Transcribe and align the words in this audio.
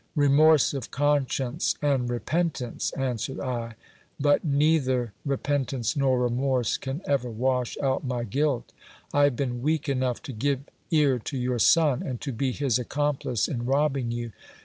Remorse 0.15 0.73
of 0.73 0.89
conscience 0.89 1.75
and 1.79 2.09
repentance, 2.09 2.89
answered 2.97 3.39
I; 3.39 3.75
but 4.19 4.43
neither 4.43 5.13
repentance 5.23 5.95
nor 5.95 6.19
remorse 6.23 6.75
can 6.77 7.03
ever 7.05 7.29
wash 7.29 7.77
out 7.77 8.03
my 8.03 8.23
guilt. 8.23 8.73
I 9.13 9.25
have 9.25 9.35
been 9.35 9.61
weak 9.61 9.87
enough 9.87 10.19
to 10.23 10.33
give 10.33 10.61
ear 10.89 11.19
to 11.19 11.37
your 11.37 11.59
son, 11.59 12.01
and 12.01 12.19
to 12.21 12.31
be 12.33 12.51
his 12.51 12.79
accomplice 12.79 13.47
in 13.47 13.67
robbing 13.67 14.09
you. 14.09 14.31